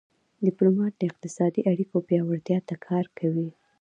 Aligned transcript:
ډيپلومات 0.45 0.93
د 0.97 1.01
اقتصادي 1.09 1.61
اړیکو 1.71 1.97
پیاوړتیا 2.07 2.59
ته 2.67 2.75
کار 2.85 3.05
کوي. 3.19 3.49